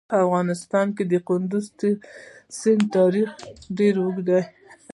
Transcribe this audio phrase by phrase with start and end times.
[0.09, 1.65] په افغانستان کې د کندز
[2.59, 3.29] سیند تاریخ
[3.77, 4.41] ډېر اوږد دی.